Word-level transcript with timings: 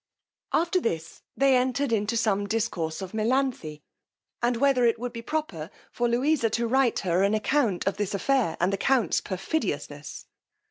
After 0.51 0.79
this 0.79 1.21
they 1.37 1.55
entered 1.55 1.91
into 1.91 2.17
some 2.17 2.47
discourse 2.47 3.03
of 3.03 3.11
Melanthe, 3.13 3.81
and 4.41 4.57
whether 4.57 4.83
it 4.83 4.97
would 4.97 5.13
be 5.13 5.21
proper 5.21 5.69
for 5.91 6.09
Louisa 6.09 6.49
to 6.49 6.65
write 6.65 7.01
her 7.01 7.21
an 7.21 7.35
account 7.35 7.85
of 7.85 7.97
this 7.97 8.15
affair, 8.15 8.57
and 8.59 8.73
the 8.73 8.77
count's 8.77 9.21
perfidiousness. 9.21 10.25